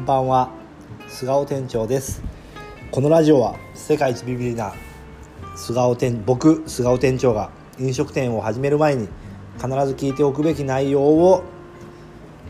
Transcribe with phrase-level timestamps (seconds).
[0.00, 0.50] んばんは。
[1.08, 2.22] 菅尾店長です。
[2.90, 4.72] このラジオは世界一ビビリな
[5.56, 9.08] 菅尾店僕菅尾店長が飲食店を始める前に
[9.56, 11.42] 必ず聞いておくべき内容を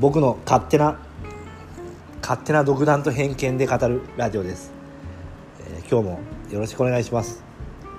[0.00, 0.98] 僕の勝手な
[2.20, 4.72] 勝手な独断と偏見で語るラジオです、
[5.60, 6.20] えー今日も
[6.50, 7.44] よろしくお願いします。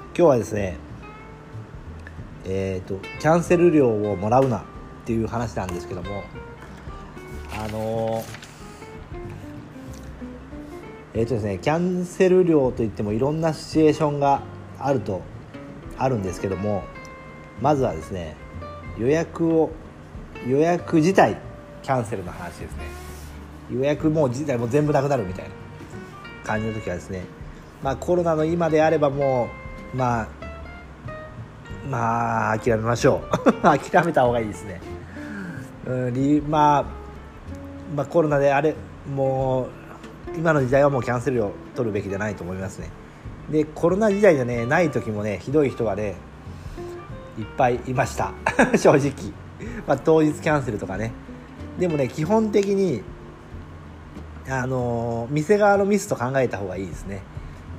[0.08, 0.76] 今日はですね
[2.44, 4.62] えっ、とキャンセル料をもらうなっ
[5.06, 6.24] ていう話なんですけども
[7.54, 8.47] あのー
[11.18, 14.44] えーとですね、キャンセル料といってもいろんなシチュエーションが
[14.78, 15.24] あると
[15.98, 16.84] あるんですけども
[17.60, 18.36] まずはですね
[19.00, 19.72] 予約を
[20.48, 21.42] 予約自体
[21.82, 22.84] キャンセルの話ですね。
[23.74, 25.52] 予約もう自体も全部なくなるみたいな
[26.46, 27.24] 感じの時はですね
[27.82, 29.50] まあコロナの今であればも
[29.96, 30.28] うまあ
[31.90, 33.54] まあ諦めましょう。
[33.66, 34.80] 諦めた方がいいですね。
[35.88, 36.86] うんまあ
[37.96, 38.76] まあコロナであれ
[39.12, 39.87] もう
[40.36, 42.90] 今の時代はもうキャンセル料取るべきじゃないと思いますね。
[43.50, 46.16] でコロナ時代じゃねない時もねひどい人がね
[47.38, 48.34] いっぱいいました。
[48.78, 49.12] 正直、
[49.88, 51.12] まあ、当日キャンセルとかね。
[51.80, 53.04] でもね基本的に
[54.50, 57.22] あの店側のミスと考えた方がいいですね。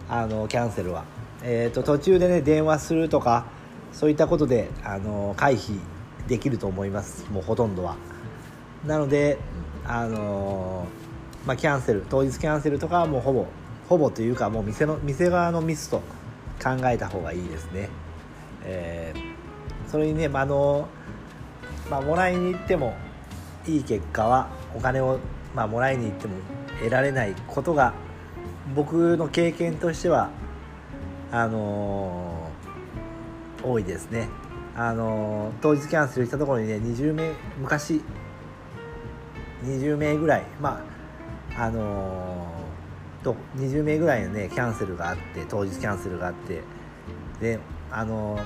[0.09, 1.05] あのキャンセルは、
[1.43, 3.47] えー、と途中でね電話するとか
[3.93, 5.79] そういったことであの回避
[6.29, 7.27] できると思います。
[7.31, 7.97] もうほとんどは。
[8.87, 9.39] なので
[9.87, 10.87] あの
[11.47, 13.47] まあ、キャンセル当日キャンセルとかはもうほぼ
[13.89, 15.99] ほぼというかもう店の店側のミスと
[16.63, 17.89] 考えた方がいいですね、
[18.65, 20.89] えー、それにね、まあの
[21.91, 22.95] まあ、もらいに行っても
[23.67, 25.19] いい結果はお金を、
[25.55, 26.35] まあ、もらいに行っても
[26.79, 27.95] 得られないことが
[28.75, 30.31] 僕の経験としては
[31.31, 32.49] あのー
[33.61, 34.29] 多いですね。
[34.77, 38.03] あのー当日キャンセルしたところにね20名昔
[39.65, 40.98] 20名ぐらいまあ
[41.57, 46.63] あのーと20名ぐらいのねキャンセルがあって当日キャンセルがあって。
[47.41, 47.59] で
[47.91, 48.43] あのー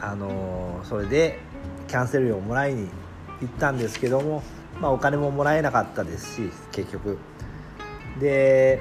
[0.00, 1.40] あのーそれで
[1.88, 2.88] キャンセル料をもらいに
[3.40, 4.42] 行ったんですけども、
[4.80, 7.18] まあ、お金ももらえなかったですし結局。
[8.20, 8.80] で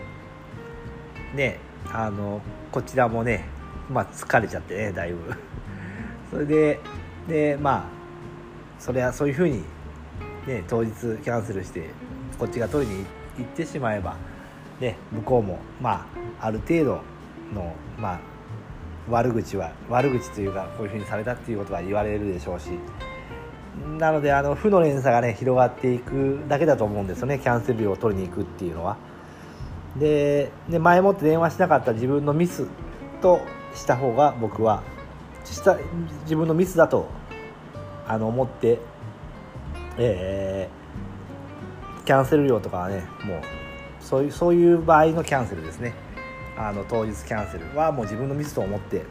[1.33, 1.59] ね
[1.91, 2.41] あの
[2.71, 3.45] こちらもね、
[3.89, 5.33] まあ、疲れちゃってねだいぶ。
[6.31, 6.79] それで
[7.27, 7.83] でまあ
[8.79, 9.63] それはそういうふうに、
[10.47, 11.89] ね、当日キャンセルして
[12.37, 13.05] こっちが取りに
[13.37, 14.15] 行ってしまえば、
[14.79, 16.07] ね、向こうも、ま
[16.39, 17.01] あ、ある程度
[17.53, 18.19] の、まあ、
[19.09, 22.69] 悪口は悪口というかこういうふうにされたっていうことは言われるでしょうし
[23.99, 28.97] なのであの負の連鎖がね広がっていくだけだと思うんですよねキャンセル料を取りに行くっていうのは。
[29.97, 32.67] でで前もって電話しなかった自分のミス
[33.21, 33.39] と
[33.73, 34.83] した方が僕は
[35.45, 35.77] した
[36.23, 37.07] 自分のミスだと
[38.05, 38.79] あの思って、
[39.97, 40.84] えー
[42.05, 43.41] キャンセル料とかはねもう
[43.99, 45.93] そういうそういう場合のキャンセルですね。
[46.57, 49.03] あの当日キャンセルはもう自分のミスと思って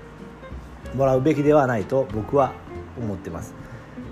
[0.95, 2.53] もらうべきではないと僕は
[2.99, 3.55] 思ってます。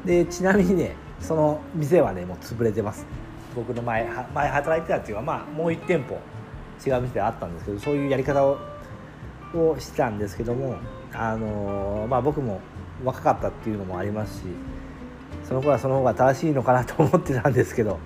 [0.04, 3.06] でちなみにねその店はねもう潰れてます。
[3.54, 6.19] 僕の前前働いてたっていうかまあもう1店舗
[6.84, 8.59] 違う店であったんですけどそういうやり方を
[9.54, 10.76] をしてたんですけども
[11.12, 12.60] あのーまあ僕も
[13.04, 14.44] 若かったっていうのもありますし
[15.44, 17.98] その頃はその方が正しいのかなと思ってたんですけど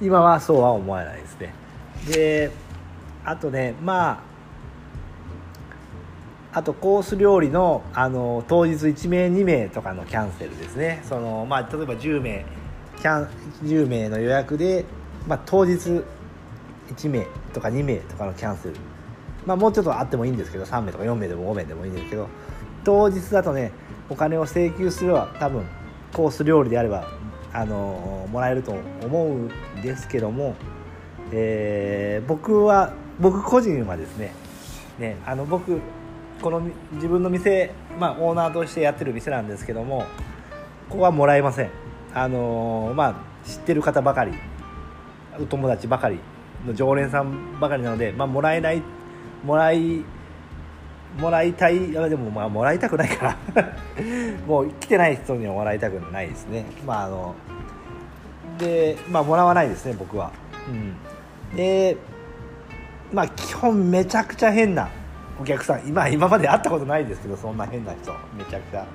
[0.00, 1.54] 今はそうは思わないですね。
[2.08, 2.50] で
[3.24, 4.22] あとねま
[6.52, 11.02] ああとコース料理のあの当日1名2名とかのキャンセルですね。
[11.04, 12.44] その、まあ、例えば10名
[12.98, 13.28] キャン
[13.64, 14.84] 10名の予約で、
[15.26, 16.02] まあ、当日
[16.94, 18.76] 1名とか2名とかのキャンセル、
[19.46, 22.28] まあ、もうちょっとあってもいいんですけど3名とか4名でも5名でもいいんですけど
[22.84, 23.72] 当日だとね
[24.10, 25.64] お金を請求すれば多分
[26.12, 27.08] コース料理であれば
[27.52, 28.74] あのもらえると
[29.04, 29.50] 思うん
[29.82, 30.54] ですけども、
[31.32, 34.32] えー僕は僕個人はですね
[34.98, 35.80] ねあの僕
[36.40, 40.06] この自分の店、まあ、オーナーとしてやってる店なんですけども
[40.88, 41.70] ここはもらえません。
[42.14, 44.32] あのまあ知ってる方ばかり
[45.40, 46.18] お友達ばかり
[46.66, 48.82] の常連さんばかりなので、まあ、もらえない
[49.44, 50.04] もらい
[51.18, 53.76] もらいたいでもまあもらいたくないから。
[54.46, 56.64] もう来てない人にはもらいたくないですね。
[56.86, 57.34] まああの
[58.58, 60.30] でまあもらわないですね僕は。
[60.68, 61.56] うん。
[61.56, 61.96] で
[63.12, 64.88] まあ基本めちゃくちゃ変な
[65.40, 65.86] お客さん。
[65.86, 68.12] 今今まで会ったことないですけどそんな変な人。
[68.36, 68.86] めちゃくちゃ、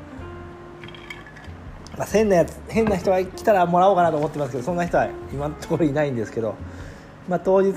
[1.97, 6.55] まあ、変なやつ変な人が来たらもらおうかなと思ってますけどそんな人は今のところいないんですけど、
[7.29, 7.73] まあ、当日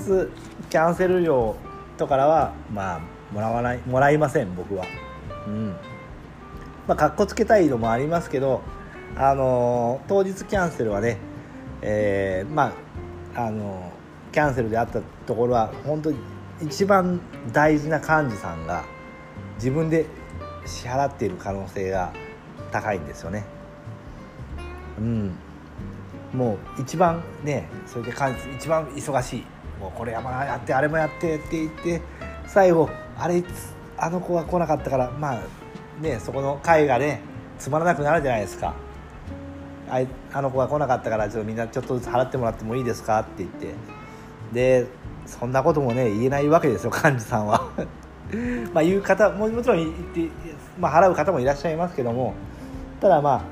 [0.69, 1.55] キャンセル料
[1.97, 4.85] とからはまあもらわないもらいません僕は。
[5.47, 5.75] うん。
[6.87, 8.61] まあかっこつけたいのもありますけど
[9.15, 11.17] あのー当日キャンセルはね
[11.81, 12.73] えーま
[13.35, 16.17] ああのーキャンセルであったところは本当に
[16.61, 17.19] 一番
[17.51, 18.85] 大事な幹事さんが
[19.55, 20.05] 自分で
[20.65, 22.13] 支払っている可能性が
[22.71, 23.43] 高いんですよね。
[24.99, 25.35] うん、
[26.33, 29.45] もう一番ねそれで幹事一番忙しい。
[29.79, 32.01] もうこれややってあれもやってって言って
[32.45, 32.87] 最後
[33.21, 33.43] あれ
[33.97, 35.41] あの子が来なかったからまあ
[36.01, 37.21] ねそこの会がね
[37.59, 38.73] つまらなくなるじゃないですか。
[39.89, 40.01] あ
[40.33, 43.19] あの子が来なかったからちょっとみんなちょっとずつ払ってもらってもいいですか？
[43.19, 43.73] って言って。
[44.53, 44.87] で
[45.27, 47.69] そんなこともね言えないわけですよ幹事さんは。
[48.73, 50.27] まあ言う方ももちろん言って、
[50.79, 52.33] まあ、払う方もいらっしゃいますけども。
[52.99, 53.43] ただま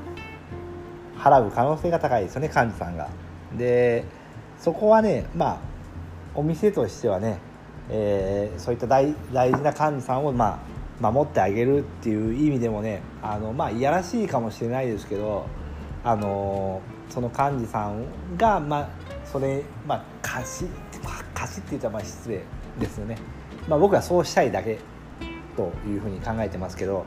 [1.18, 3.10] あ払う可能性が高いですよね幹事さんが。
[3.56, 4.06] で
[4.58, 5.58] そこはねまあ
[6.34, 7.40] お店としてはね、
[7.90, 10.60] えー、そういった大大事な幹事さんをま
[11.02, 15.46] あ守ってあげるっていう意味でもねあのまあいやらしいかもしれないですけど
[16.04, 18.06] あのその幹事さん
[18.38, 18.90] が、まあ、
[19.26, 20.66] それ、まあ、貸し、
[21.34, 22.44] 貸しって言ったらまあ失礼
[22.80, 23.18] ですよね、
[23.68, 24.80] まあ、僕はそうしたいだけ
[25.58, 27.06] というふうに考えてますけど、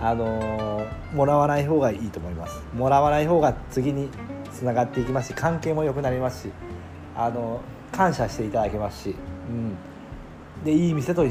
[0.00, 2.60] あのもらわない方がいいと思います。
[2.74, 4.08] もらわない方が次に
[4.52, 6.52] つながっていきますし関係も良くなりますし、
[7.14, 7.60] あの
[7.92, 9.14] 感謝していただけますし、
[9.48, 9.76] うん、
[10.64, 11.30] でいい店とい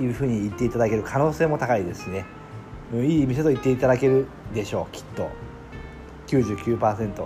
[0.00, 2.24] うふうに言っていただける可能性も高いですね。
[2.92, 5.28] いい店と言っていただけるでしょうきっと。
[6.26, 7.24] 99%、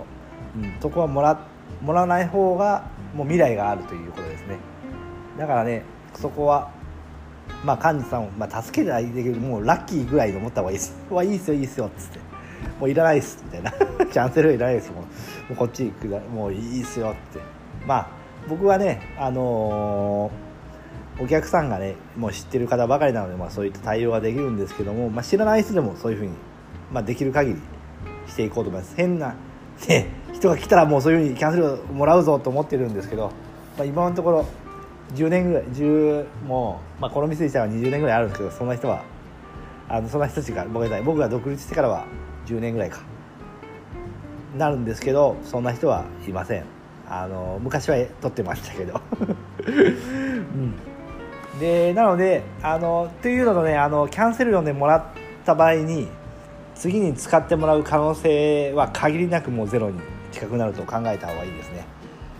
[0.57, 1.39] うん、そこはもら
[1.81, 4.57] もらわない方がもう未来があるということですね。
[5.37, 5.83] だからね
[6.15, 6.71] そこは
[7.63, 12.19] まあ幹事さんを、まあ、助けてあげるもうラッキーぐらいで思った方がいいです「わいいっすよいいっすよ」っつって
[12.79, 13.71] 「もういらないっす」みたいな
[14.11, 15.05] 「キャンセルいらないですもうも
[15.51, 17.39] うこっち行くもういいっすよ」って。
[17.85, 18.07] まあ
[18.47, 20.44] 僕はねあのー、
[21.19, 26.31] お客さんがねもう知ってる方ばかりなので、まあ、そういった対応ができるんですけども、まあ、知らない人でもそういうふうに、
[26.91, 27.61] まあ、できる限り
[28.27, 28.95] していこうと思います。
[28.95, 29.35] 変な、
[29.87, 33.31] ね、人が来たらもうそういうふうにキャンセルをもらうぞと思ってるんですけど、
[33.77, 34.45] まあ、今のところ
[35.13, 39.03] 10年ぐらい10もう、まあ、この店自体は20年ぐらいあるんですけどそんな人は
[39.87, 42.05] あのそんな人たちが僕が僕が独立してからは
[42.47, 43.01] 10年ぐらいか
[44.57, 46.65] なるんですけどそんな人はいません。
[47.07, 50.73] あの昔は撮ってましたけど、 うん、
[51.59, 55.05] でなのであのというのとねあのキャンセル料でもらっ
[55.45, 56.07] た場合に
[56.75, 59.99] 次に使ってもらう可能性は限りなくもうゼロに
[60.31, 61.85] 近くなると考えた方がいいですね、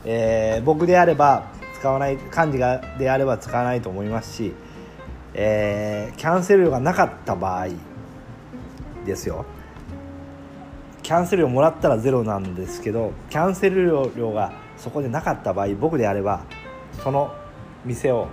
[0.03, 1.47] えー、僕であれば
[1.79, 4.53] 使わない漢字がであれば使わないと思いますし、
[5.33, 7.69] えー、キャンセル料がなかった場合
[9.05, 9.45] ですよ。
[11.03, 16.41] キャンセル料もらったらゼロなんですけどキャンセル料がそこでなかった場合僕であれば
[17.03, 17.31] その
[17.85, 18.27] 店を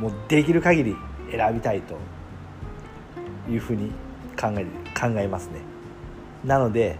[0.00, 0.96] もうできる限り
[1.30, 1.96] 選びたいと
[3.48, 3.90] いうふうに
[4.40, 4.64] 考え
[4.98, 5.60] 考えますね。
[6.44, 6.96] なので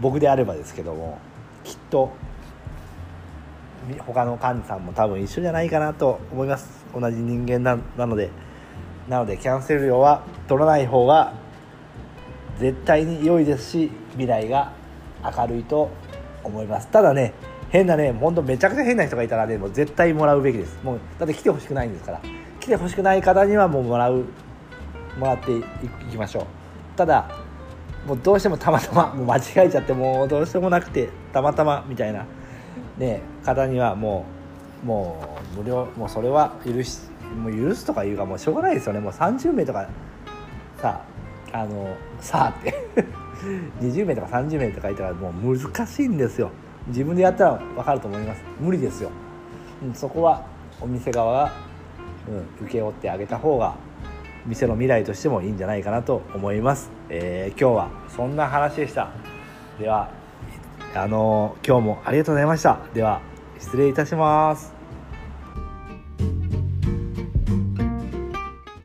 [0.00, 1.18] 僕であればですけども
[1.62, 2.12] きっと
[4.00, 6.84] 他の幹事さんも多分一緒じゃないかなと思います。
[6.92, 8.30] 同じ人間ななので。
[9.08, 11.34] なのでキャンセル料は取らない方が
[12.58, 14.72] 絶対に良いですし未来が
[15.22, 15.90] 明るいと
[16.42, 16.88] 思います。
[16.88, 17.34] ただね
[17.74, 20.78] 変なね本当めちゃくちゃ変な人がいたらねもう絶対もらうべきです。
[20.84, 22.20] もうだって来てほしくないんですから。
[22.60, 24.26] 来てほしくない方にはもうもらう
[25.18, 25.64] もらってい
[26.08, 26.44] きましょう。
[26.96, 27.28] ただ
[28.06, 32.24] もうどうしてもたまたまもう間違えちゃってもうどうしてもなくてたまたまみたいな、
[32.96, 34.24] ね、方にはも
[34.84, 37.00] うもう無料もうそれは許し
[37.36, 39.00] もう許すとかいうかもうしょうがないですよね。
[39.00, 39.88] もう30名とか
[40.80, 41.02] さ
[41.50, 42.72] あのさあって。
[43.82, 46.52] 20名とか30名とかいたらもう難しいんですよ。
[46.88, 48.42] 自分でやったら分かると思います。
[48.60, 49.10] 無理ですよ、
[49.82, 50.44] うん、そこは
[50.80, 51.52] お店側が、
[52.28, 53.74] うん、請け負ってあげた方が
[54.46, 59.10] 店の未来としてもいいんじゃないかなと思います、えー、今日はそんな話でした。
[59.78, 60.10] では
[60.94, 62.78] あの今日もありがとうございました。
[62.92, 63.20] では
[63.58, 64.73] 失礼いたします。